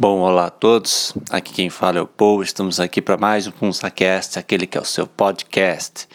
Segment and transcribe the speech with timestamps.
[0.00, 1.12] Bom, olá a todos.
[1.28, 2.42] Aqui quem fala é o Paul.
[2.42, 6.08] Estamos aqui para mais um PunsaCast, aquele que é o seu podcast.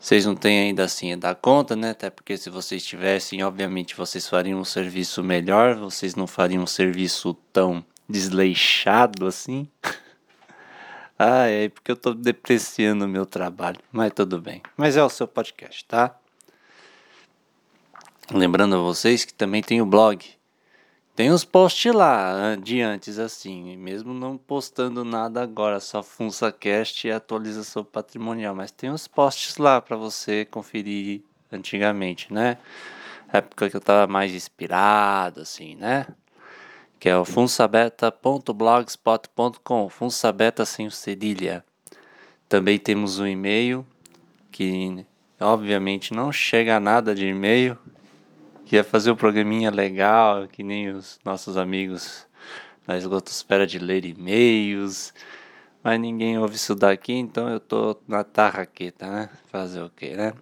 [0.00, 1.90] Vocês não têm ainda assim dar conta, né?
[1.90, 6.66] Até porque se vocês tivessem, obviamente vocês fariam um serviço melhor, vocês não fariam um
[6.66, 9.68] serviço tão desleixado assim.
[11.18, 14.62] ah, é porque eu tô depreciando o meu trabalho, mas tudo bem.
[14.74, 16.16] Mas é o seu podcast, tá?
[18.32, 20.24] Lembrando a vocês que também tem o blog
[21.14, 27.12] tem os posts lá de antes, assim, mesmo não postando nada agora, só FunsaCast e
[27.12, 31.22] atualização patrimonial, mas tem os posts lá para você conferir
[31.52, 32.58] antigamente, né?
[33.32, 36.08] Época que eu tava mais inspirado, assim, né?
[36.98, 41.64] Que é o funsabeta.blogspot.com, funsabeta sem o cedilha.
[42.48, 43.86] Também temos um e-mail
[44.50, 45.06] que
[45.40, 47.78] obviamente não chega a nada de e-mail,
[48.64, 52.26] que ia fazer um programinha legal, que nem os nossos amigos
[52.86, 55.12] na esgotosfera de ler e-mails.
[55.82, 59.28] Mas ninguém ouve isso daqui, então eu tô na tarraqueta, né?
[59.50, 60.32] Fazer o quê, né?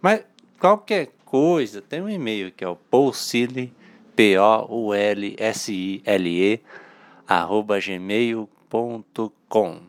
[0.00, 0.24] Mas
[0.58, 3.72] qualquer coisa, tem um e-mail que é o Paulsile,
[4.14, 4.60] P-O-U-L-S-I-L-E,
[7.26, 9.80] arroba gmail.com.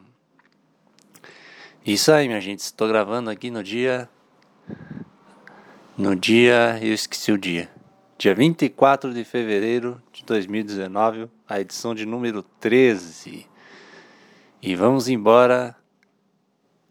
[1.85, 2.61] Isso aí, minha gente.
[2.61, 4.09] Estou gravando aqui no dia.
[5.95, 6.79] No dia.
[6.81, 7.74] Eu esqueci o dia
[8.17, 13.47] dia 24 de fevereiro de 2019, a edição de número 13.
[14.61, 15.75] E vamos embora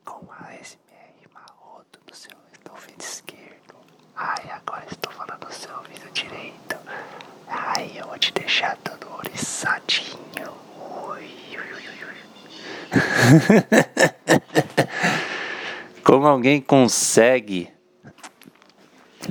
[0.05, 2.31] com a SMR Marroto no seu
[2.71, 3.75] ouvido esquerdo.
[4.15, 6.77] Ai, agora estou falando no seu ouvido direito.
[7.49, 10.19] Ai, eu vou te deixar todo oriçadinho.
[11.09, 11.65] Ui, ui, ui,
[16.05, 17.73] Como alguém consegue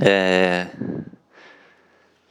[0.02, 0.68] é,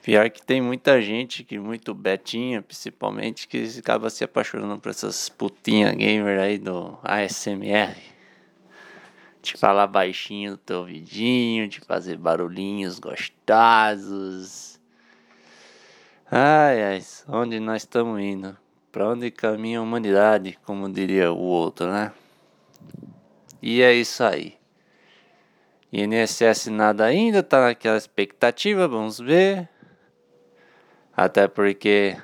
[0.03, 5.29] Pior que tem muita gente, que muito betinha, principalmente, que acaba se apaixonando por essas
[5.29, 7.97] putinhas gamer aí do ASMR.
[9.41, 14.81] De falar baixinho no teu ouvidinho, de fazer barulhinhos gostosos.
[16.29, 18.57] Ai, ai, onde nós estamos indo?
[18.91, 22.13] Para onde caminha a humanidade, como diria o outro, né?
[23.61, 24.57] E é isso aí.
[25.93, 29.69] INSS nada ainda, tá naquela expectativa, vamos ver.
[31.17, 32.17] Até porque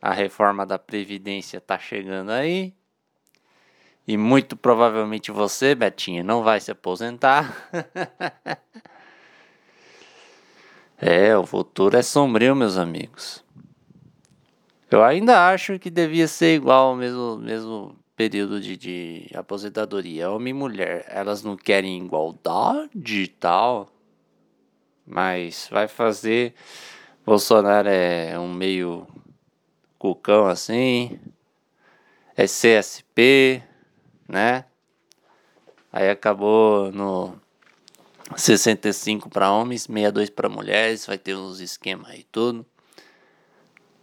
[0.00, 2.74] a reforma da Previdência está chegando aí.
[4.06, 7.70] E muito provavelmente você, Betinha, não vai se aposentar.
[10.98, 13.44] é, o futuro é sombrio, meus amigos.
[14.90, 20.30] Eu ainda acho que devia ser igual ao mesmo, mesmo período de, de aposentadoria.
[20.30, 23.88] Homem e mulher, elas não querem igualdade e tal.
[25.06, 26.54] Mas vai fazer
[27.24, 29.06] Bolsonaro é um meio
[29.96, 31.20] cucão assim,
[32.36, 33.62] é CSP,
[34.28, 34.64] né?
[35.92, 37.36] Aí acabou no
[38.36, 42.66] 65 para homens, 62 para mulheres, vai ter uns esquemas aí tudo.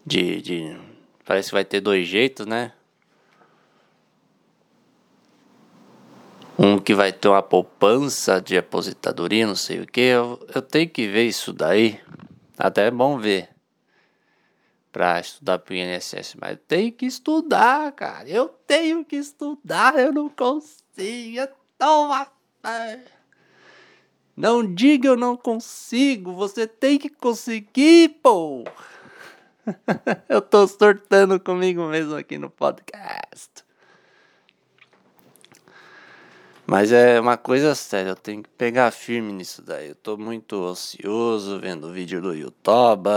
[0.05, 0.77] De, de
[1.25, 2.71] parece que vai ter dois jeitos, né?
[6.57, 10.01] Um que vai ter uma poupança de aposentadoria, não sei o que.
[10.01, 11.99] Eu, eu tenho que ver isso daí.
[12.59, 13.47] Até é bom ver
[14.91, 18.27] para estudar pro INSS, mas tenho que estudar, cara.
[18.27, 21.39] Eu tenho que estudar, eu não consigo.
[21.39, 22.09] É tão
[24.35, 28.65] Não diga eu não consigo, você tem que conseguir, pô.
[30.27, 33.68] eu tô sortando comigo mesmo aqui no podcast.
[36.69, 39.89] Mas é uma coisa séria, eu tenho que pegar firme nisso daí.
[39.89, 43.09] Eu tô muito ocioso vendo vídeo do YouTube.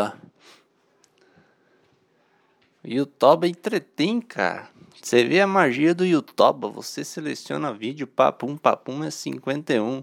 [2.82, 4.70] O YouTube entretém, cara.
[4.98, 10.02] Você vê a magia do YouTube, você seleciona vídeo, papum, papum é 51.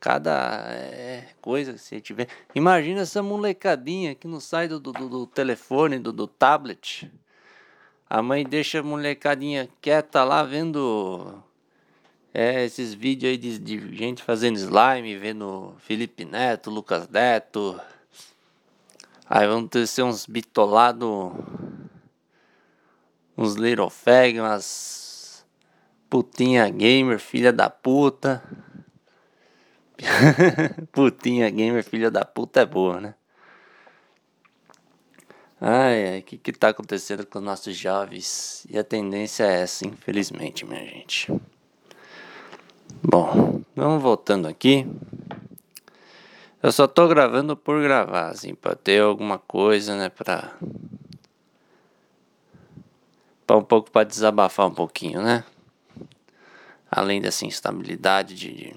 [0.00, 2.28] Cada é, coisa que você tiver.
[2.54, 7.12] Imagina essa molecadinha que não sai do, do, do telefone, do, do tablet.
[8.08, 11.44] A mãe deixa a molecadinha quieta lá vendo
[12.34, 17.80] é, esses vídeos aí de, de, gente fazendo slime, vendo Felipe Neto, Lucas Neto.
[19.30, 21.08] Aí vão ter ser uns bitolados,
[23.38, 25.46] uns little fag, umas
[26.10, 28.42] putinha gamer, filha da puta.
[30.90, 33.14] putinha gamer, filha da puta é boa, né?
[35.60, 38.66] Ai, ai, o que que tá acontecendo com os nossos jovens?
[38.68, 41.32] E a tendência é essa, infelizmente, minha gente.
[43.06, 44.86] Bom, vamos voltando aqui.
[46.62, 50.56] Eu só tô gravando por gravar, assim, pra ter alguma coisa, né, pra
[53.50, 55.44] um pouco para desabafar um pouquinho, né?
[56.90, 58.74] Além dessa instabilidade de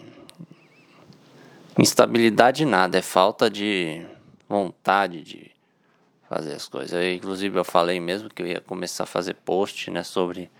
[1.79, 4.06] instabilidade nada, é falta de
[4.50, 5.51] vontade de
[6.27, 6.91] fazer as coisas.
[6.91, 10.51] Eu, inclusive eu falei mesmo que eu ia começar a fazer post, né, sobre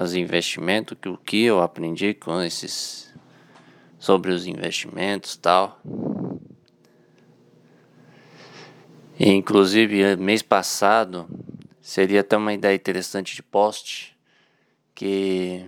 [0.00, 3.12] os investimentos, que o que eu aprendi com esses
[3.98, 5.80] sobre os investimentos, tal.
[9.18, 11.28] E, inclusive mês passado
[11.80, 14.16] seria até uma ideia interessante de post
[14.94, 15.66] que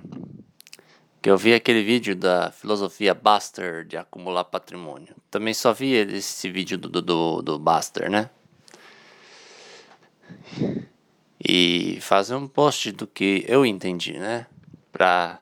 [1.22, 5.14] que eu vi aquele vídeo da filosofia Buster de acumular patrimônio.
[5.30, 8.30] Também só vi esse vídeo do, do, do Buster, né?
[11.42, 14.46] E fazer um post do que eu entendi, né?
[14.92, 15.40] Pra,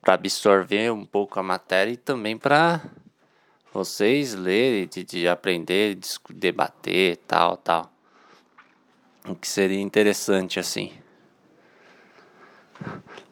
[0.00, 2.82] pra absorver um pouco a matéria e também pra
[3.72, 7.92] vocês lerem, de, de aprender, de debater, tal, tal.
[9.26, 10.92] O que seria interessante assim.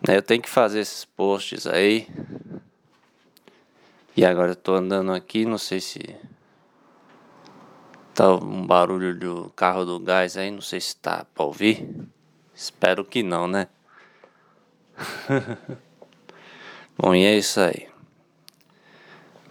[0.06, 2.06] Né, eu tenho que fazer esses posts aí.
[4.16, 6.16] E agora eu tô andando aqui, não sei se
[8.18, 11.88] tá um barulho do carro do gás aí, não sei se tá pra ouvir.
[12.52, 13.68] Espero que não, né?
[16.98, 17.86] Bom, e é isso aí.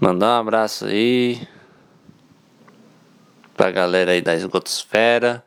[0.01, 1.47] Mandar um abraço aí
[3.55, 5.41] pra galera aí da Esgotosfera.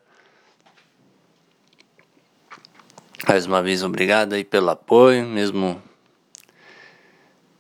[3.29, 5.83] Mais uma vez, obrigado aí pelo apoio, mesmo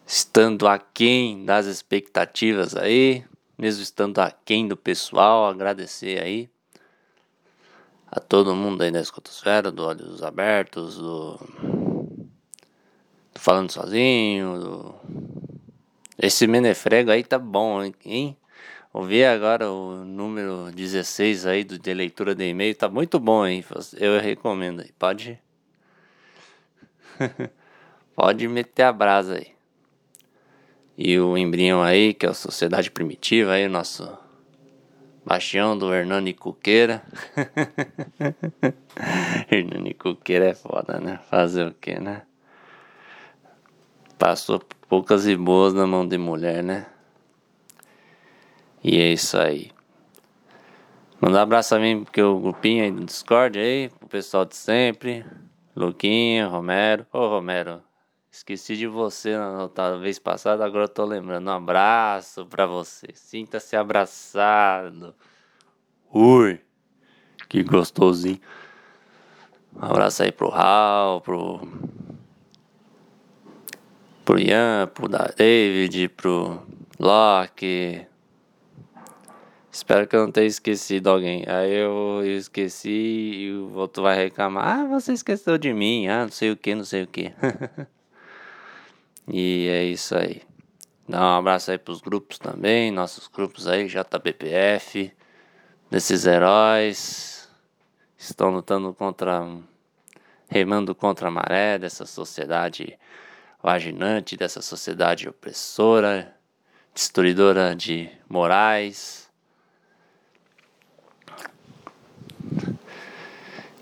[0.07, 3.27] estando aquém das expectativas aí,
[3.61, 6.49] mesmo estando aquém do pessoal, agradecer aí
[8.11, 11.39] a todo mundo aí da escotosfera, do Olhos Abertos, do,
[13.35, 14.95] do Falando Sozinho, do...
[16.19, 18.35] esse Menefrego aí tá bom, hein?
[18.95, 23.63] Ouvi agora o número 16 aí do, de leitura de e-mail, tá muito bom, hein?
[23.99, 25.39] Eu recomendo aí, pode
[28.17, 29.60] Pode meter a brasa aí.
[31.03, 34.07] E o embrião aí, que é a Sociedade Primitiva, aí, o nosso
[35.25, 37.03] bastião do Hernani Cuqueira.
[39.51, 41.19] Hernani Cuqueira é foda, né?
[41.31, 42.21] Fazer o que, né?
[44.19, 44.61] Passou
[44.91, 46.85] poucas e boas na mão de mulher, né?
[48.85, 49.71] E é isso aí.
[51.19, 55.25] Mandar um abraço também porque o grupinho aí do Discord aí, pro pessoal de sempre.
[55.75, 57.07] Luquinha, Romero.
[57.11, 57.83] Ô Romero,
[58.31, 61.49] esqueci de você na vez passada, agora eu tô lembrando.
[61.49, 63.09] Um abraço pra você.
[63.15, 65.15] Sinta-se abraçado.
[66.13, 66.61] Ui,
[67.49, 68.41] que gostosinho.
[69.75, 71.61] Um abraço aí pro Raul, pro.
[74.25, 76.63] pro Ian, pro David, pro
[76.99, 78.07] Locke,
[79.73, 81.45] Espero que eu não tenha esquecido alguém.
[81.47, 84.81] Aí eu, eu esqueci e o outro vai reclamar.
[84.81, 86.09] Ah, você esqueceu de mim.
[86.09, 87.33] Ah, não sei o que, não sei o que.
[89.29, 90.43] e é isso aí.
[91.09, 92.91] Dá um abraço aí pros grupos também.
[92.91, 95.13] Nossos grupos aí, JBPF.
[95.91, 97.49] Desses heróis.
[98.17, 99.47] Estão lutando contra.
[100.49, 102.99] remando contra a maré dessa sociedade
[103.63, 106.35] vaginante, dessa sociedade opressora,
[106.95, 109.31] destruidora de morais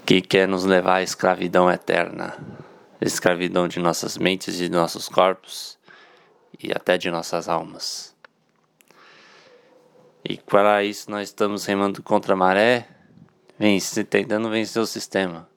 [0.08, 2.34] que quer nos levar à escravidão eterna,
[3.00, 5.78] escravidão de nossas mentes e de nossos corpos
[6.62, 8.16] e até de nossas almas.
[10.24, 12.88] E para isso nós estamos remando contra a maré,
[13.58, 15.48] vence, tentando vencer o sistema.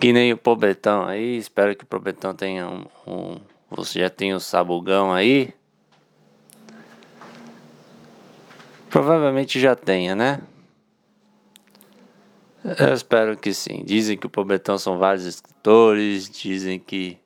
[0.00, 3.40] Que nem o Pobretão aí, espero que o Pobretão tenha um, um
[3.70, 5.52] você já tem o sabugão aí?
[8.88, 10.40] Provavelmente já tenha, né?
[12.64, 13.84] Eu espero que sim.
[13.84, 17.18] Dizem que o Pobretão são vários escritores, dizem que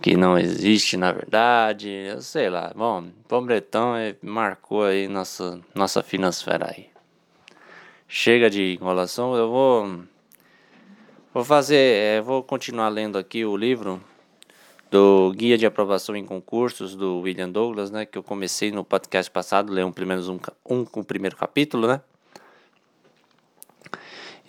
[0.00, 2.72] que não existe na verdade, eu sei lá.
[2.74, 6.88] Bom, Pobretão é, marcou aí nossa nossa financeira aí.
[8.06, 10.04] Chega de enrolação, eu vou
[11.34, 14.00] vou fazer, é, vou continuar lendo aqui o livro
[14.90, 19.30] do Guia de Aprovação em Concursos do William Douglas, né, que eu comecei no podcast
[19.30, 22.00] passado, ler um, primeiro um, um, um primeiro capítulo, né?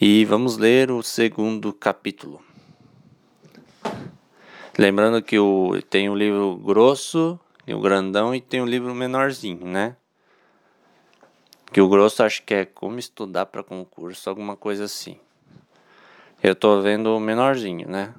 [0.01, 2.41] E vamos ler o segundo capítulo.
[4.77, 8.65] Lembrando que o, tem o um livro grosso, tem o grandão e tem o um
[8.65, 9.97] livro menorzinho, né?
[11.73, 15.19] Que o grosso acho que é como estudar para concurso, alguma coisa assim.
[16.41, 18.15] Eu tô vendo o menorzinho, né?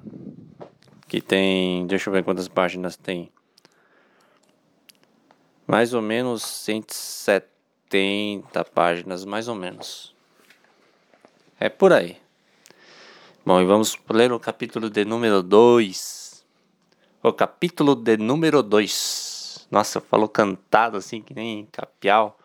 [1.07, 3.31] Que tem, deixa eu ver quantas páginas tem.
[5.65, 10.11] Mais ou menos 170 páginas, mais ou menos.
[11.61, 12.17] É por aí.
[13.45, 16.43] Bom, e vamos ler o capítulo de número 2.
[17.21, 19.67] O capítulo de número 2.
[19.69, 22.39] Nossa, falou cantado assim que nem capial.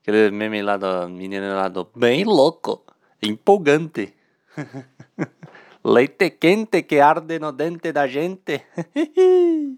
[0.00, 2.84] Aquele meme lá do menino lá do bem louco,
[3.20, 4.14] empolgante.
[5.82, 8.66] Leite quente que arde no dente da gente.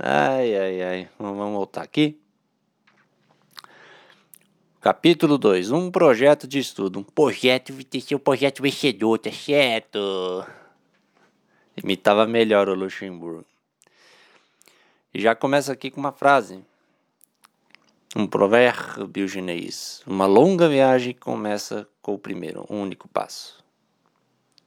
[0.00, 1.08] ai, ai, ai.
[1.18, 2.23] Vamos voltar aqui.
[4.84, 5.70] Capítulo 2.
[5.70, 6.98] Um projeto de estudo.
[6.98, 10.46] Um projeto vai ser um projeto vencedor, tá certo?
[11.74, 13.46] Imitava melhor o Luxemburgo.
[15.14, 16.62] E já começa aqui com uma frase.
[18.14, 20.02] Um provérbio chinês.
[20.06, 23.64] Uma longa viagem começa com o primeiro, um único passo.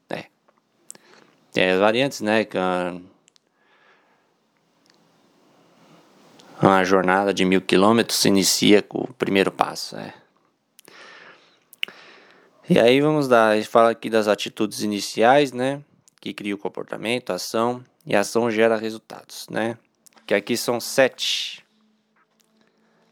[0.10, 0.26] É.
[1.52, 2.44] Tem as variantes, né?
[2.44, 2.58] Que
[6.62, 9.96] Uma jornada de mil quilômetros se inicia com o primeiro passo.
[9.96, 10.14] É.
[12.68, 15.84] E aí vamos dar, fala aqui das atitudes iniciais, né?
[16.20, 19.78] Que cria o comportamento, a ação, e a ação gera resultados, né?
[20.26, 21.64] Que aqui são sete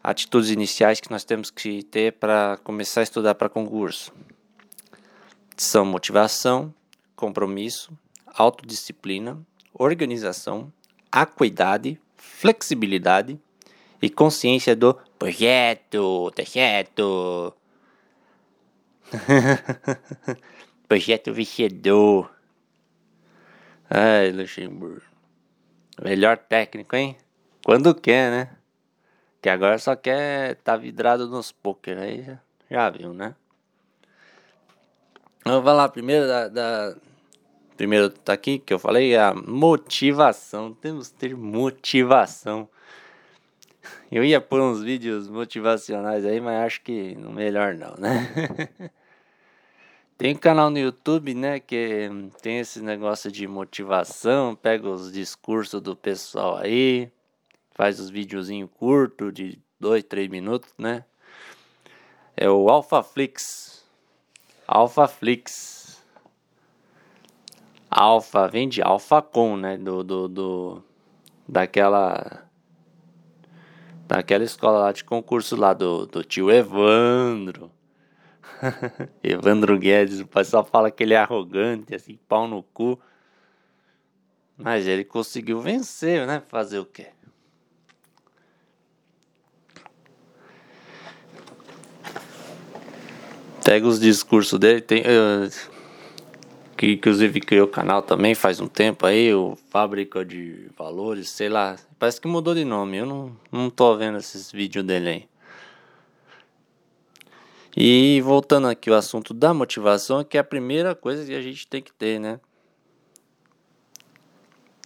[0.04, 4.12] atitudes iniciais que nós temos que ter para começar a estudar para concurso.
[5.56, 6.74] São motivação,
[7.16, 7.92] compromisso,
[8.26, 9.40] autodisciplina,
[9.74, 10.72] organização,
[11.12, 13.40] acuidade, flexibilidade
[14.02, 17.56] e consciência do projeto, tá certo?
[20.88, 22.32] projeto vencedor.
[23.90, 25.02] Ai, Luxemburgo.
[26.04, 27.16] Melhor técnico, hein?
[27.64, 28.58] Quando quer, né?
[29.42, 32.40] Que agora só quer tá vidrado nos poker, aí já,
[32.70, 33.36] já viu, né?
[35.46, 36.96] Vamos falar primeiro da, da
[37.78, 40.74] Primeiro tá aqui que eu falei é a motivação.
[40.74, 42.70] Temos que ter motivação.
[44.12, 48.32] Eu ia pôr uns vídeos motivacionais aí, mas acho que melhor não, né?
[50.18, 52.10] tem um canal no YouTube, né, que
[52.42, 57.12] tem esse negócio de motivação, pega os discursos do pessoal aí,
[57.72, 61.04] faz os videozinhos curtos de 2, 3 minutos, né?
[62.38, 63.84] É o AlphaFlix.
[64.68, 65.85] AlphaFlix.
[67.98, 69.78] Alfa, vem de Alfa com, né?
[69.78, 70.84] Do, do, do,
[71.48, 72.44] daquela.
[74.06, 77.72] Daquela escola lá de concurso lá do, do tio Evandro.
[79.24, 83.00] Evandro Guedes, o pessoal fala que ele é arrogante, assim, pau no cu.
[84.58, 86.44] Mas ele conseguiu vencer, né?
[86.50, 87.08] Fazer o quê?
[93.64, 95.02] Pega os discursos dele, tem.
[95.02, 95.75] Uh,
[96.78, 101.48] que inclusive criou o canal também faz um tempo aí, o Fábrica de Valores, sei
[101.48, 105.30] lá, parece que mudou de nome, eu não, não tô vendo esses vídeos dele aí.
[107.78, 111.68] E voltando aqui ao assunto da motivação, que é a primeira coisa que a gente
[111.68, 112.40] tem que ter, né?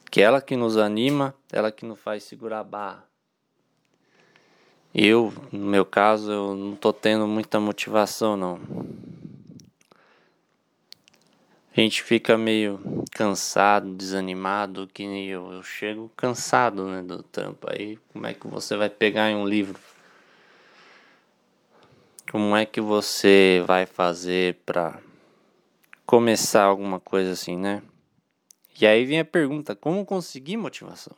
[0.09, 3.03] Que ela que nos anima, ela que nos faz segurar a barra.
[4.93, 8.59] Eu, no meu caso, eu não tô tendo muita motivação não
[11.79, 17.67] a gente fica meio cansado, desanimado, que eu, eu chego cansado né, do trampo.
[17.71, 19.79] Aí como é que você vai pegar em um livro?
[22.29, 24.99] Como é que você vai fazer para
[26.05, 27.81] começar alguma coisa assim, né?
[28.79, 31.15] E aí vem a pergunta: como conseguir motivação?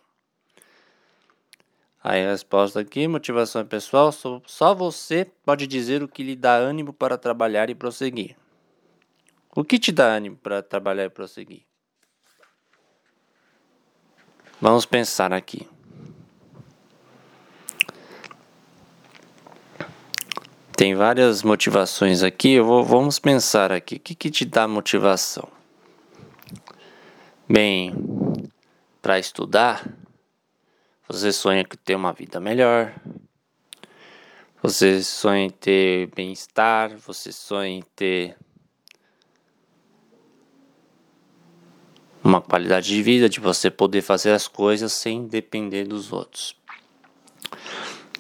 [2.04, 6.56] Aí a resposta aqui: motivação é pessoal, só você pode dizer o que lhe dá
[6.56, 8.41] ânimo para trabalhar e prosseguir.
[9.54, 11.64] O que te dá ânimo para trabalhar e prosseguir?
[14.62, 15.68] Vamos pensar aqui.
[20.78, 22.62] Tem várias motivações aqui.
[22.62, 23.96] Vou, vamos pensar aqui.
[23.96, 25.48] O que, que te dá motivação?
[27.50, 27.94] Bem,
[29.02, 29.86] para estudar,
[31.10, 32.96] você sonha com ter uma vida melhor.
[34.64, 36.96] Você sonha em ter bem-estar.
[36.98, 38.38] Você sonha em ter
[42.24, 46.56] uma qualidade de vida, de você poder fazer as coisas sem depender dos outros.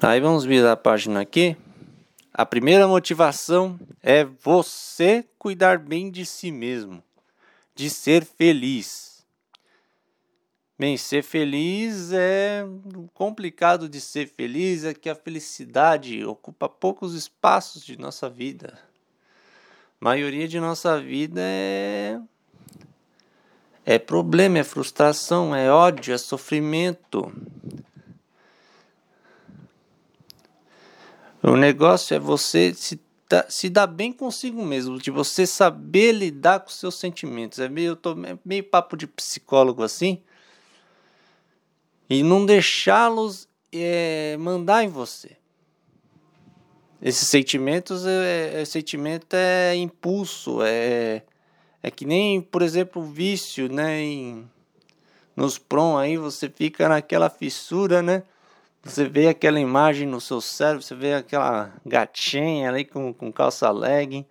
[0.01, 1.55] Aí vamos virar a página aqui.
[2.34, 7.03] A primeira motivação é você cuidar bem de si mesmo,
[7.75, 9.24] de ser feliz.
[10.79, 12.65] Bem, ser feliz é
[13.13, 18.79] complicado de ser feliz é que a felicidade ocupa poucos espaços de nossa vida.
[20.00, 22.20] A maioria de nossa vida é
[23.95, 27.31] é problema, é frustração, é ódio, é sofrimento.
[31.43, 33.00] O negócio é você se
[33.48, 37.60] se dar bem consigo mesmo, de você saber lidar com seus sentimentos.
[37.60, 40.21] É meio, tô, é meio papo de psicólogo assim.
[42.10, 45.38] E não deixá-los é, mandar em você.
[47.01, 51.24] Esses sentimentos é, é, sentimento é impulso, é,
[51.83, 54.01] é que nem, por exemplo, vício, né?
[54.01, 54.50] Em,
[55.35, 58.23] nos prom aí você fica naquela fissura, né?
[58.83, 63.69] Você vê aquela imagem no seu cérebro, você vê aquela gatinha ali com, com calça
[63.69, 64.25] legging,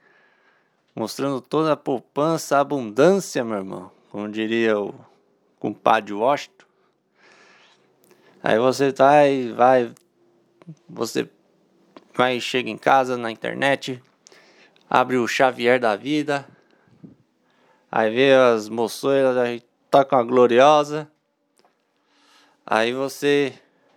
[0.95, 3.91] mostrando toda a poupança, a abundância, meu irmão.
[4.11, 4.93] Como diria o
[5.59, 6.65] compadre Washington.
[8.43, 9.95] Aí você vai, vai,
[10.89, 11.29] você
[12.15, 14.03] vai, chega em casa na internet,
[14.89, 16.49] abre o Xavier da vida,
[17.91, 21.11] aí vê as moçoiras, aí toca uma gloriosa,
[22.65, 23.53] aí você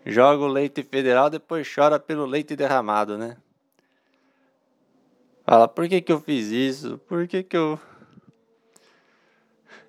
[0.05, 3.38] joga o leite federal, depois chora pelo leite derramado, né?
[5.45, 6.97] Fala, por que que eu fiz isso?
[7.07, 7.79] Por que que eu...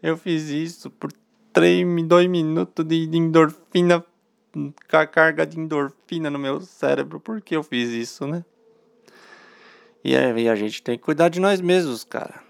[0.03, 1.11] Eu fiz isso por
[1.53, 4.05] 3, 2 minutos de endorfina,
[4.53, 7.19] com a carga de endorfina no meu cérebro.
[7.21, 8.45] Por que eu fiz isso, né?
[10.03, 12.43] E aí a gente tem que cuidar de nós mesmos, cara.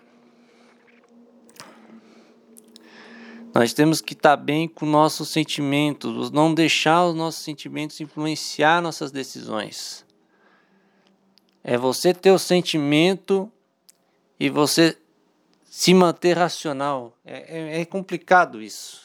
[3.54, 9.12] Nós temos que estar bem com nossos sentimentos, não deixar os nossos sentimentos influenciar nossas
[9.12, 10.04] decisões.
[11.62, 13.48] É você ter o sentimento
[14.40, 14.98] e você
[15.64, 17.16] se manter racional.
[17.24, 19.04] É, é, é complicado isso.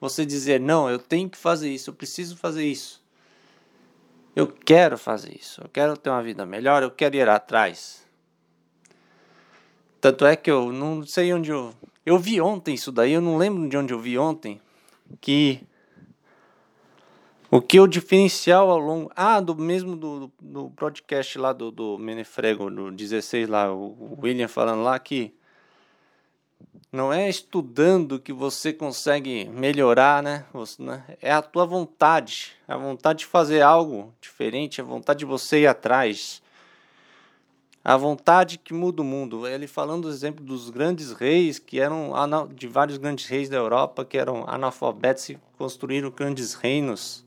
[0.00, 3.04] Você dizer, não, eu tenho que fazer isso, eu preciso fazer isso.
[4.34, 8.02] Eu quero fazer isso, eu quero ter uma vida melhor, eu quero ir atrás.
[10.00, 11.74] Tanto é que eu não sei onde eu
[12.04, 14.60] eu vi ontem isso daí, eu não lembro de onde eu vi ontem,
[15.20, 15.60] que
[17.50, 19.12] o que o diferencial ao longo.
[19.14, 24.48] Ah, do mesmo do, do podcast lá do, do Menefrego, do 16 lá, o William
[24.48, 25.32] falando lá que
[26.94, 30.44] não é estudando que você consegue melhorar, né?
[30.78, 31.04] Né?
[31.20, 35.66] É a tua vontade, a vontade de fazer algo diferente, a vontade de você ir
[35.66, 36.42] atrás.
[37.84, 39.46] A vontade que muda o mundo.
[39.46, 42.12] Ele falando do exemplo dos grandes reis, que eram
[42.54, 47.22] de vários grandes reis da Europa, que eram analfabetos e construíram grandes reinos.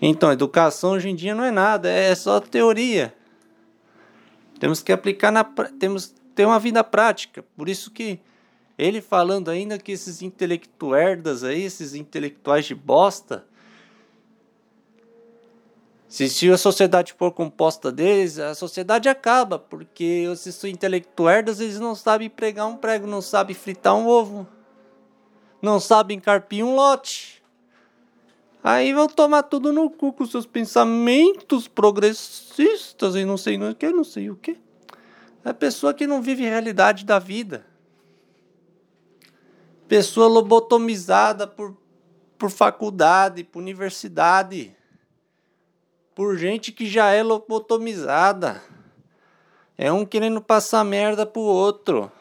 [0.00, 3.14] Então, educação hoje em dia não é nada, é só teoria.
[4.58, 5.44] Temos que aplicar na
[5.78, 7.44] temos ter uma vida prática.
[7.56, 8.18] Por isso que
[8.78, 13.44] ele falando ainda que esses intelectuerdas aí, esses intelectuais de bosta,
[16.12, 21.94] se, se a sociedade for composta deles, a sociedade acaba, porque esses intelectuais eles não
[21.94, 24.46] sabem pregar um prego, não sabem fritar um ovo,
[25.62, 27.42] não sabem carpir um lote.
[28.62, 33.88] Aí vão tomar tudo no cu com seus pensamentos progressistas e não sei o que,
[33.88, 34.60] não sei o que.
[35.42, 37.64] É pessoa que não vive a realidade da vida.
[39.88, 41.74] Pessoa lobotomizada por,
[42.36, 44.76] por faculdade, por universidade
[46.22, 48.62] por gente que já é lobotomizada.
[49.76, 52.12] É um querendo passar merda pro outro.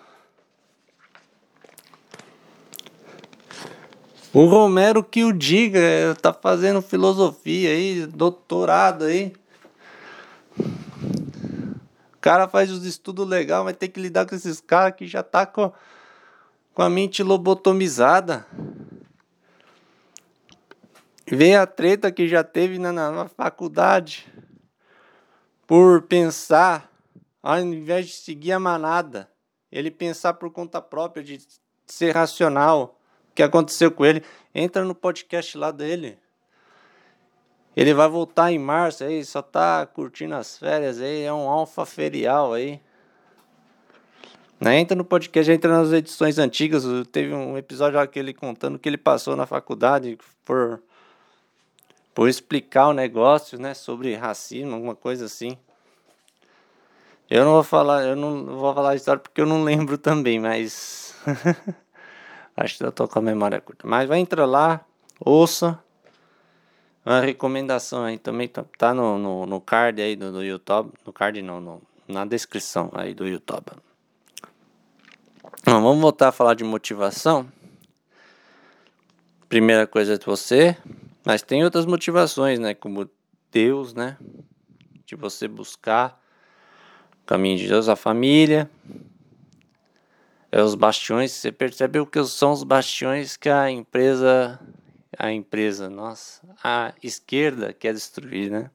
[4.33, 5.79] O Romero que o diga,
[6.19, 9.33] tá fazendo filosofia aí, doutorado aí.
[10.57, 15.21] O cara faz os estudos legais, mas tem que lidar com esses caras que já
[15.21, 15.71] tá com,
[16.73, 18.47] com a mente lobotomizada.
[21.33, 24.27] Vê a treta que já teve na, na faculdade
[25.65, 26.91] por pensar,
[27.41, 29.29] ao invés de seguir a manada,
[29.71, 31.39] ele pensar por conta própria, de
[31.87, 32.99] ser racional.
[33.31, 34.21] O que aconteceu com ele?
[34.53, 36.19] Entra no podcast lá dele.
[37.77, 41.85] Ele vai voltar em março aí, só tá curtindo as férias aí, é um alfa
[41.85, 42.81] ferial aí.
[44.59, 44.81] Né?
[44.81, 46.83] Entra no podcast, entra nas edições antigas.
[47.09, 50.83] Teve um episódio lá que ele contando que ele passou na faculdade por
[52.13, 55.57] por explicar o negócio, né, sobre racismo, alguma coisa assim.
[57.29, 60.39] Eu não vou falar, eu não vou falar a história porque eu não lembro também,
[60.39, 61.15] mas
[62.57, 63.87] acho que eu tô com a memória curta.
[63.87, 64.85] Mas vai entrar lá,
[65.19, 65.79] ouça.
[67.03, 71.11] Uma recomendação aí também tá, tá no, no, no, card aí do, do YouTube, no
[71.11, 73.71] card não, no, na descrição aí do YouTube.
[75.61, 77.47] Então, vamos voltar a falar de motivação.
[79.49, 80.77] Primeira coisa é você
[81.25, 82.73] mas tem outras motivações, né?
[82.73, 83.09] Como
[83.51, 84.17] Deus, né?
[85.05, 86.21] De você buscar
[87.23, 88.69] o caminho de Deus, a família.
[90.51, 94.59] É os bastiões, você percebe o que são os bastiões que a empresa,
[95.17, 98.69] a empresa, nossa, a esquerda quer destruir, né?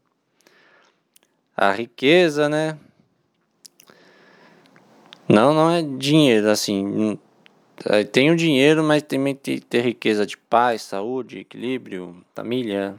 [1.56, 2.78] a riqueza, né?
[5.26, 7.18] Não, não é dinheiro, assim.
[8.10, 12.96] Tem o dinheiro, mas também tem ter riqueza de paz, saúde, equilíbrio, família,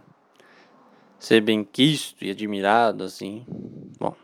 [1.20, 3.44] ser bem quisto e admirado, assim.
[4.00, 4.16] Bom,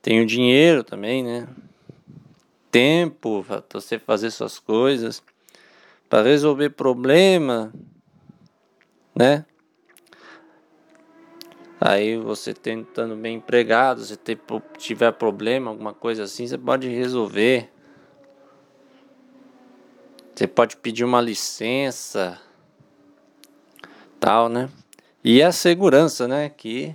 [0.00, 1.48] tem o dinheiro também, né?
[2.70, 5.22] Tempo para você fazer suas coisas,
[6.08, 7.72] para resolver problema,
[9.14, 9.44] né?
[11.80, 14.18] Aí você tentando bem empregado, se
[14.78, 17.70] tiver problema, alguma coisa assim, você pode resolver.
[20.38, 22.40] Você pode pedir uma licença,
[24.20, 24.70] tal, né?
[25.24, 26.48] E a segurança, né?
[26.48, 26.94] Que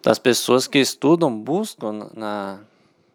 [0.00, 2.60] das pessoas que estudam buscam na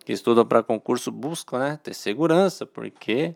[0.03, 1.79] que estudam para concurso buscam, né?
[1.81, 3.33] Ter segurança, porque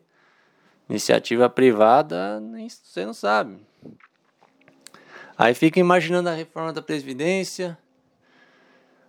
[0.90, 3.58] iniciativa privada você não sabe.
[5.38, 7.78] Aí fica imaginando a reforma da Previdência.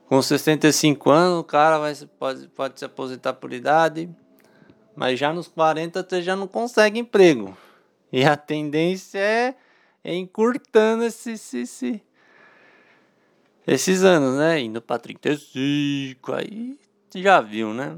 [0.07, 4.09] Com 65 anos, o cara vai, pode, pode se aposentar por idade.
[4.95, 7.57] Mas já nos 40 você já não consegue emprego.
[8.13, 9.55] E a tendência é,
[10.05, 12.03] é encurtando esse, esse, esse,
[13.67, 14.61] esses anos, né?
[14.61, 16.79] Indo para 35, aí
[17.15, 17.97] já viu, né?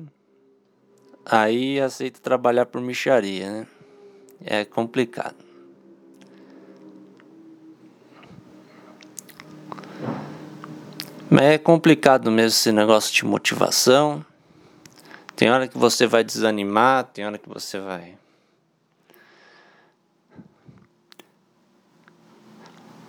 [1.25, 3.67] Aí aceita trabalhar por micharia, né?
[4.45, 5.37] É complicado.
[11.31, 14.25] Mas é complicado mesmo esse negócio de motivação.
[15.37, 18.17] Tem hora que você vai desanimar, tem hora que você vai.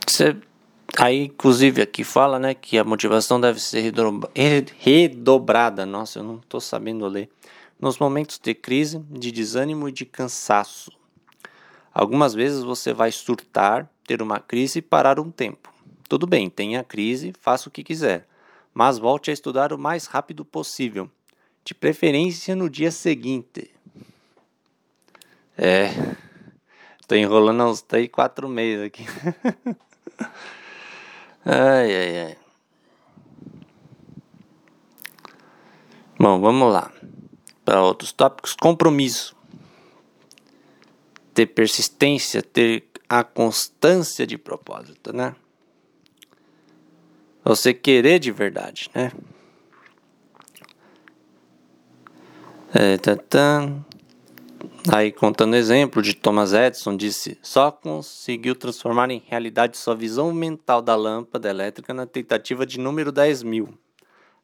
[0.08, 0.36] Você...
[0.98, 3.94] Aí, inclusive, aqui fala né, que a motivação deve ser
[4.78, 5.86] redobrada.
[5.86, 7.30] Nossa, eu não estou sabendo ler.
[7.80, 10.92] Nos momentos de crise, de desânimo e de cansaço.
[11.94, 15.74] Algumas vezes você vai surtar, ter uma crise e parar um tempo.
[16.08, 18.28] Tudo bem, tenha crise, faça o que quiser,
[18.74, 21.10] mas volte a estudar o mais rápido possível,
[21.66, 23.72] de preferência no dia seguinte.
[25.58, 25.90] É,
[27.08, 29.04] tô enrolando uns 3, 4 meses aqui.
[31.44, 32.38] ai, ai, ai.
[36.20, 36.94] Bom, vamos lá.
[37.66, 39.36] Para outros tópicos, compromisso.
[41.34, 45.36] Ter persistência, ter a constância de propósito, né?
[47.44, 49.12] Você querer de verdade, né?
[53.02, 53.72] Tá, tá.
[54.94, 60.82] Aí contando exemplo de Thomas Edison, disse: só conseguiu transformar em realidade sua visão mental
[60.82, 63.78] da lâmpada elétrica na tentativa de número 10 mil.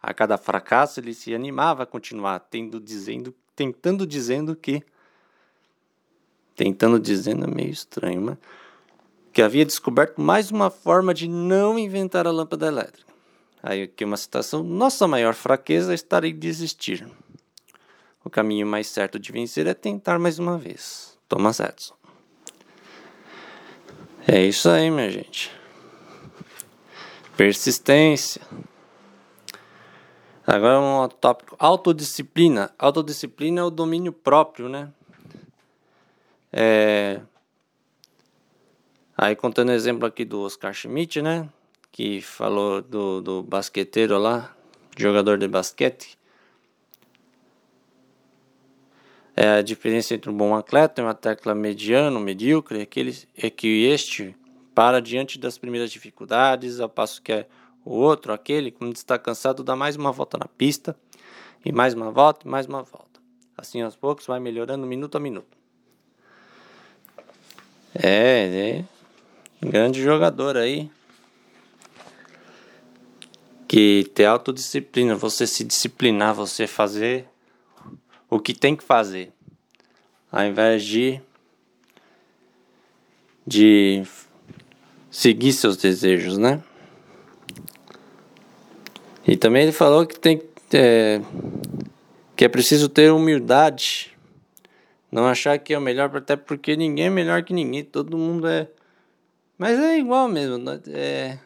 [0.02, 4.82] A cada fracasso ele se animava a continuar, tendo dizendo, tentando dizendo que
[6.56, 8.38] tentando dizendo é meio estranho, mas
[9.34, 13.12] que havia descoberto mais uma forma de não inventar a lâmpada elétrica.
[13.62, 17.06] Aí aqui uma citação: Nossa maior fraqueza é estar em desistir.
[18.24, 21.18] O caminho mais certo de vencer é tentar mais uma vez.
[21.28, 21.96] Thomas Edison.
[24.28, 25.52] É isso aí, minha gente.
[27.36, 28.42] Persistência.
[30.46, 32.72] Agora um tópico: autodisciplina.
[32.78, 34.92] Autodisciplina é o domínio próprio, né?
[36.54, 37.22] É,
[39.22, 41.48] Aí contando exemplo aqui do Oscar Schmidt, né?
[41.92, 44.52] Que falou do, do basqueteiro lá,
[44.98, 46.18] jogador de basquete.
[49.36, 53.50] É a diferença entre um bom atleta e um atleta mediano, medíocre, é, aquele, é
[53.50, 54.36] que este
[54.76, 57.48] para diante das primeiras dificuldades, ao passo que é
[57.84, 60.96] o outro, aquele, quando está cansado, dá mais uma volta na pista,
[61.64, 63.20] e mais uma volta, e mais uma volta.
[63.58, 65.58] Assim aos poucos vai melhorando minuto a minuto.
[67.94, 68.84] É,
[69.62, 70.90] é grande jogador aí.
[73.68, 77.28] Que ter autodisciplina, você se disciplinar, você fazer
[78.32, 79.32] o que tem que fazer.
[80.32, 81.22] Ao invés de,
[83.46, 84.02] de
[85.12, 86.64] seguir seus desejos, né?
[89.28, 90.42] E também ele falou que tem
[90.74, 91.22] é,
[92.36, 94.18] que é preciso ter humildade,
[95.12, 98.48] não achar que é o melhor, até porque ninguém é melhor que ninguém, todo mundo
[98.48, 98.68] é
[99.62, 100.58] mas é igual mesmo.
[100.58, 100.82] Né?
[100.88, 101.38] É,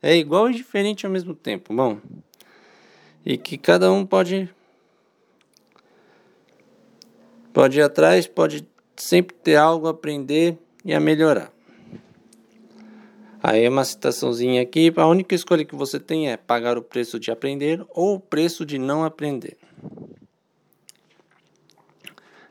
[0.00, 1.74] é igual e diferente ao mesmo tempo.
[1.74, 1.98] Bom.
[3.22, 4.48] E que cada um pode.
[7.52, 11.52] Pode ir atrás, pode sempre ter algo a aprender e a melhorar.
[13.42, 14.92] Aí uma citaçãozinha aqui.
[14.96, 18.66] A única escolha que você tem é pagar o preço de aprender ou o preço
[18.66, 19.56] de não aprender.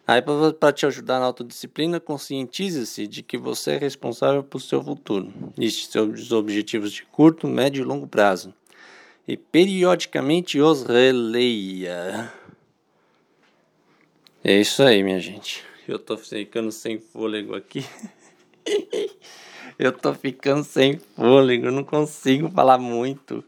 [0.08, 0.24] Aí,
[0.60, 5.32] para te ajudar na autodisciplina, conscientize-se de que você é responsável por seu futuro.
[5.56, 8.52] Liste seus objetivos de curto, médio e longo prazo.
[9.28, 12.34] e periodicamente os releia.
[14.50, 15.64] É isso aí, minha gente.
[15.88, 17.86] Eu tô ficando sem fôlego aqui.
[19.78, 23.44] eu tô ficando sem fôlego, não consigo falar muito.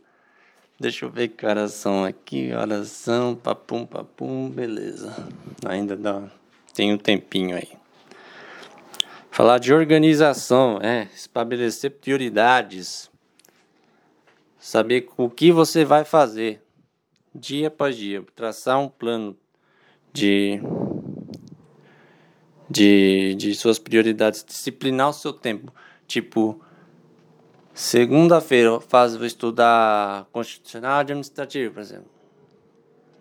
[0.79, 2.53] Deixa eu ver que horas são aqui.
[2.53, 5.11] Horas são, papum, papum, beleza.
[5.65, 6.29] Ainda dá.
[6.71, 7.69] Tem um tempinho aí.
[9.31, 13.09] Falar de organização, é, estabelecer prioridades
[14.59, 16.61] saber o que você vai fazer
[17.33, 19.35] dia após dia, traçar um plano
[20.13, 20.61] de
[22.71, 25.73] de, de suas prioridades, disciplinar o seu tempo.
[26.07, 26.61] Tipo,
[27.73, 32.09] segunda-feira faz vou estudar constitucional administrativo, por exemplo.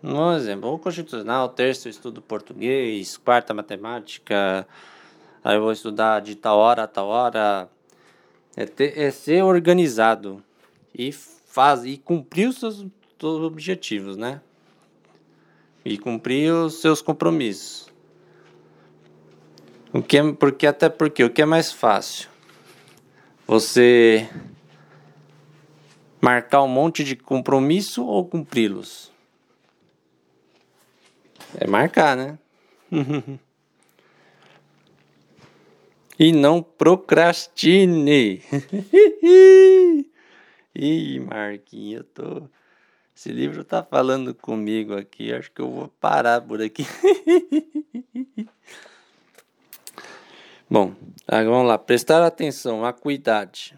[0.03, 4.67] Um exemplo, ou constitucional, terça eu estudo português, quarta matemática,
[5.43, 7.69] aí eu vou estudar de tal hora a tal hora.
[8.55, 10.43] É, ter, é ser organizado
[10.93, 12.85] e faz e cumprir os seus,
[13.19, 14.41] seus objetivos, né?
[15.85, 17.90] E cumprir os seus compromissos.
[19.93, 22.29] O que é, porque até porque o que é mais fácil?
[23.45, 24.29] Você
[26.21, 29.11] marcar um monte de compromisso ou cumpri-los?
[31.57, 32.39] É marcar, né?
[36.17, 38.41] e não procrastine.
[40.73, 42.43] Ih, Marquinhos, eu tô.
[43.13, 45.33] Esse livro tá falando comigo aqui.
[45.33, 46.85] Acho que eu vou parar por aqui.
[50.71, 50.95] Bom,
[51.27, 51.77] vamos lá.
[51.77, 53.77] Prestar atenção, acuidade.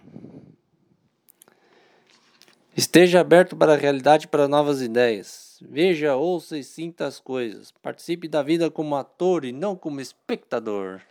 [2.77, 5.57] Esteja aberto para a realidade, para novas ideias.
[5.67, 7.71] Veja, ouça e sinta as coisas.
[7.71, 11.01] Participe da vida como ator e não como espectador.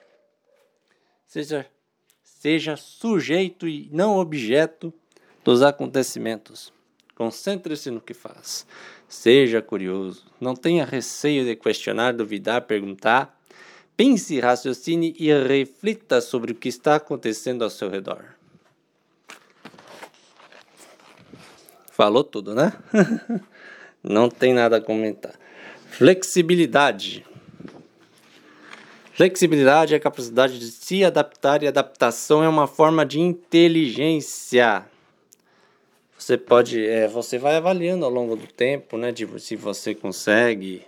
[1.27, 1.67] Seja,
[2.23, 4.95] seja sujeito e não objeto
[5.43, 6.73] dos acontecimentos.
[7.17, 8.65] Concentre-se no que faz.
[9.09, 10.27] Seja curioso.
[10.41, 13.42] Não tenha receio de questionar, duvidar, perguntar.
[13.97, 18.25] Pense, raciocine e reflita sobre o que está acontecendo ao seu redor.
[21.91, 22.73] Falou tudo, né?
[24.03, 25.35] Não tem nada a comentar.
[25.91, 27.25] Flexibilidade.
[29.13, 34.87] Flexibilidade é a capacidade de se adaptar e adaptação é uma forma de inteligência.
[36.19, 40.83] Você pode, é, você vai avaliando ao longo do tempo, né, de se você consegue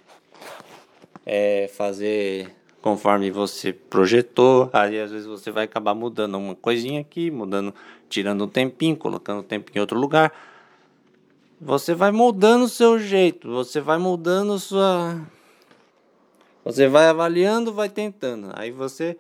[1.27, 2.51] é, fazer
[2.85, 4.69] conforme você projetou.
[4.71, 7.75] Aí às vezes você vai acabar mudando uma coisinha aqui, mudando,
[8.11, 10.31] tirando um tempinho, colocando o tempo em outro lugar.
[11.59, 15.19] Você vai moldando o seu jeito, você vai moldando sua.
[16.63, 18.51] Você vai avaliando, vai tentando.
[18.53, 19.17] Aí você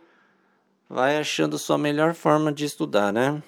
[0.86, 3.42] vai achando sua melhor forma de estudar, né?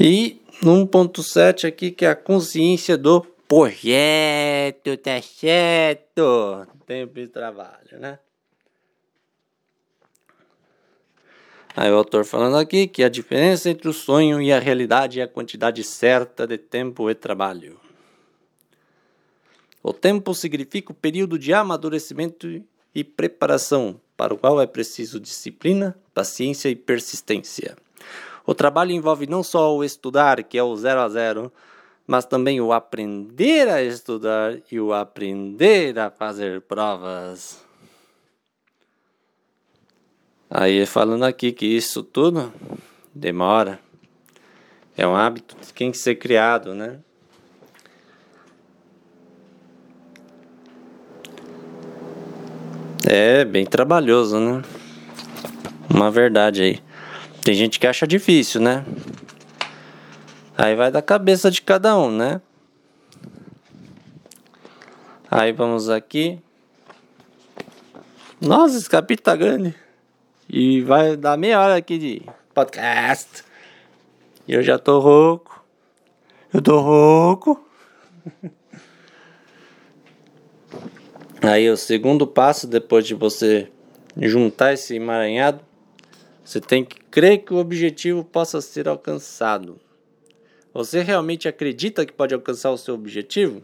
[0.00, 6.66] E 1.7 aqui que é a consciência do projeto, tá certo?
[6.86, 8.18] Tempo de trabalho, né?
[11.76, 15.24] Aí o autor falando aqui que a diferença entre o sonho e a realidade é
[15.24, 17.78] a quantidade certa de tempo e trabalho.
[19.82, 22.62] O tempo significa o período de amadurecimento
[22.94, 27.76] e preparação, para o qual é preciso disciplina, paciência e persistência.
[28.46, 31.52] O trabalho envolve não só o estudar, que é o zero a zero,
[32.06, 37.64] mas também o aprender a estudar e o aprender a fazer provas.
[40.48, 42.52] Aí falando aqui que isso tudo
[43.14, 43.80] demora.
[44.96, 47.00] É um hábito que tem que ser criado, né?
[53.08, 54.62] É bem trabalhoso, né?
[55.88, 56.80] Uma verdade aí.
[57.42, 58.84] Tem gente que acha difícil, né?
[60.58, 62.40] Aí vai da cabeça de cada um, né?
[65.30, 66.40] Aí vamos aqui.
[68.40, 69.74] Nossa, esse capítulo tá grande.
[70.48, 72.22] E vai dar meia hora aqui de
[72.54, 73.44] podcast.
[74.48, 75.62] E eu já tô rouco.
[76.54, 77.62] Eu tô rouco.
[81.42, 83.70] Aí o segundo passo, depois de você
[84.16, 85.60] juntar esse emaranhado,
[86.42, 89.78] você tem que crer que o objetivo possa ser alcançado.
[90.76, 93.62] Você realmente acredita que pode alcançar o seu objetivo?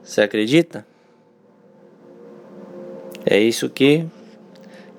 [0.00, 0.86] Você acredita?
[3.28, 4.06] É isso que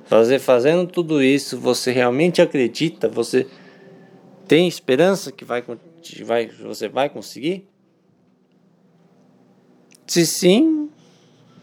[0.03, 3.07] fazer fazendo tudo isso, você realmente acredita?
[3.07, 3.47] Você
[4.45, 5.63] tem esperança que vai,
[6.25, 7.65] vai você vai conseguir?
[10.05, 10.89] Se sim,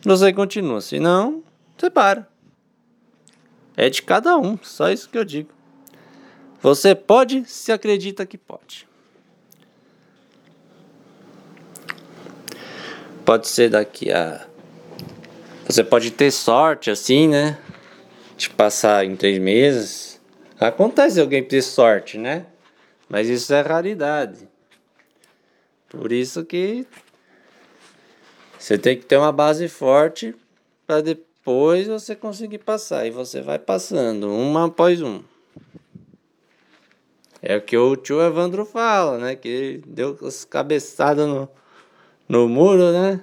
[0.03, 0.81] você continua.
[0.81, 1.43] Se não,
[1.77, 2.27] você para.
[3.77, 5.51] É de cada um, só isso que eu digo.
[6.65, 8.89] Você pode se acredita que pode.
[13.23, 14.47] Pode ser daqui a.
[15.67, 17.59] Você pode ter sorte assim, né?
[18.39, 20.19] De passar em três meses.
[20.59, 22.47] Acontece alguém ter sorte, né?
[23.11, 24.49] Mas isso é raridade.
[25.91, 26.87] Por isso que
[28.59, 30.35] você tem que ter uma base forte
[30.87, 33.07] para depois você conseguir passar.
[33.07, 35.34] E você vai passando, um após um.
[37.47, 39.37] É o que o tio Evandro fala, né?
[39.37, 41.47] Que deu as cabeçadas no,
[42.27, 43.21] no muro, né?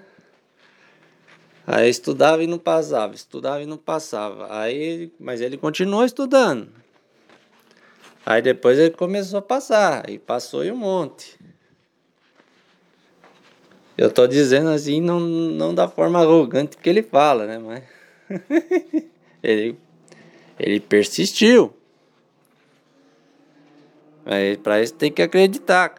[1.65, 4.47] Aí estudava e não passava, estudava e não passava.
[4.55, 6.69] Aí, mas ele continuou estudando.
[8.23, 11.39] Aí depois ele começou a passar, e passou e um monte.
[13.97, 17.57] Eu tô dizendo assim, não, não da forma arrogante que ele fala, né?
[17.57, 17.84] Mas
[19.41, 19.75] ele,
[20.60, 21.81] ele persistiu.
[24.25, 25.95] Mas pra isso tem que acreditar.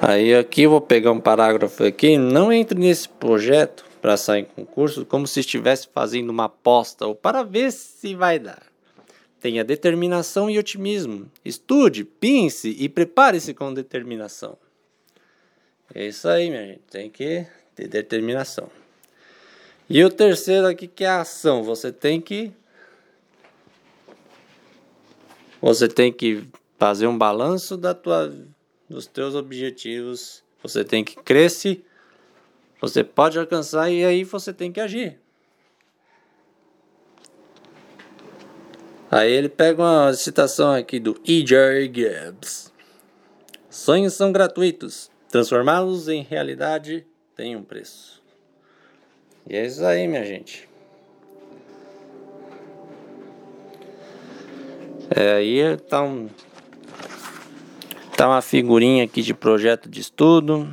[0.00, 2.18] Aí aqui vou pegar um parágrafo aqui.
[2.18, 7.14] Não entre nesse projeto para sair em concurso como se estivesse fazendo uma aposta ou
[7.14, 8.62] para ver se vai dar.
[9.40, 11.30] Tenha determinação e otimismo.
[11.44, 14.58] Estude, pense e prepare-se com determinação.
[15.94, 16.80] É isso aí, minha gente.
[16.90, 18.81] Tem que ter determinação.
[19.94, 21.62] E o terceiro aqui que é a ação.
[21.62, 22.50] Você tem que
[25.60, 28.34] você tem que fazer um balanço da tua
[28.88, 30.42] dos teus objetivos.
[30.62, 31.84] Você tem que crescer,
[32.80, 35.20] você pode alcançar e aí você tem que agir.
[39.10, 41.92] Aí ele pega uma citação aqui do E.J.
[41.92, 42.72] Gibbs.
[43.68, 45.10] Sonhos são gratuitos.
[45.28, 48.21] Transformá-los em realidade tem um preço.
[49.48, 50.68] E é isso aí, minha gente.
[55.14, 56.28] É, aí tá um
[58.22, 60.68] Tá uma figurinha aqui de projeto de estudo,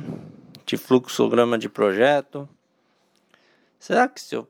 [0.64, 2.48] de fluxograma de projeto.
[3.76, 4.46] Será que se eu.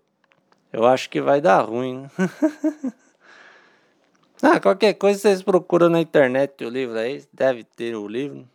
[0.70, 2.11] Eu acho que vai dar ruim, né?
[4.42, 8.46] ah, qualquer coisa vocês procuram na internet o livro aí, deve ter o livro.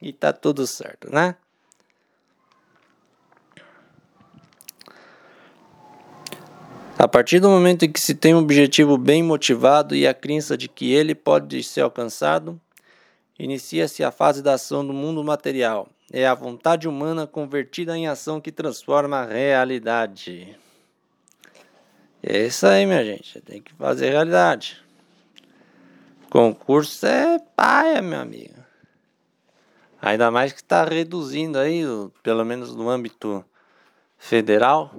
[0.00, 1.36] E tá tudo certo, né?
[6.98, 10.56] A partir do momento em que se tem um objetivo bem motivado e a crença
[10.56, 12.60] de que ele pode ser alcançado,
[13.38, 15.88] Inicia-se a fase da ação do mundo material.
[16.12, 20.58] É a vontade humana convertida em ação que transforma a realidade.
[22.20, 23.40] É isso aí, minha gente.
[23.42, 24.82] Tem que fazer realidade.
[26.28, 28.58] Concurso é paia, meu amigo.
[30.02, 31.82] Ainda mais que está reduzindo aí,
[32.24, 33.44] pelo menos no âmbito
[34.16, 34.92] federal.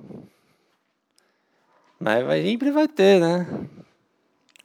[1.99, 3.45] Mas vai, sempre vai ter, né?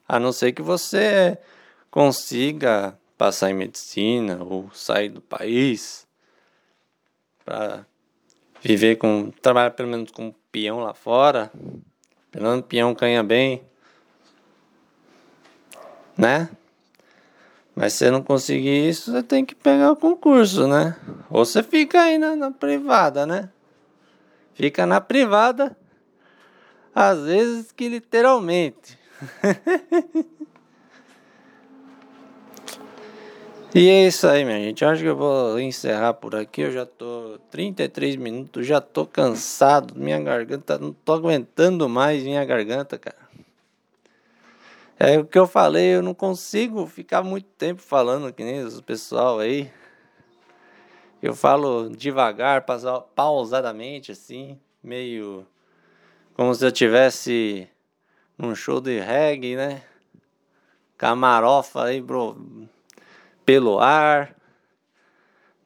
[0.07, 1.37] A não ser que você
[1.91, 6.07] consiga passar em medicina ou sair do país
[7.45, 7.85] para
[8.63, 11.51] viver com trabalhar pelo menos como peão lá fora,
[12.31, 13.63] pelo menos peão ganha bem,
[16.17, 16.49] né?
[17.75, 20.97] Mas se não conseguir isso, você tem que pegar o concurso, né?
[21.29, 23.51] Ou você fica aí na, na privada, né?
[24.55, 25.77] Fica na privada,
[26.95, 28.99] às vezes que literalmente.
[33.75, 34.85] E é isso aí, minha gente.
[34.85, 36.61] Eu acho que eu vou encerrar por aqui.
[36.61, 39.95] Eu já tô 33 minutos, já tô cansado.
[39.97, 43.19] Minha garganta, não tô aguentando mais minha garganta, cara.
[44.97, 48.81] É o que eu falei, eu não consigo ficar muito tempo falando que nem os
[48.81, 49.69] pessoal aí.
[51.21, 52.65] Eu falo devagar,
[53.17, 55.45] pausadamente, assim, meio
[56.35, 57.69] como se eu tivesse
[58.37, 59.83] num show de reggae, né?
[60.97, 62.69] Camarofa aí, bro
[63.45, 64.35] pelo ar,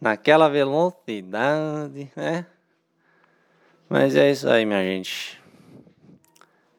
[0.00, 2.46] naquela velocidade, né?
[3.88, 5.40] Mas é isso aí, minha gente.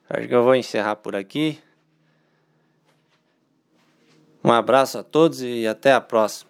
[0.09, 1.59] Acho que eu vou encerrar por aqui.
[4.43, 6.48] Um abraço a todos e até a próxima.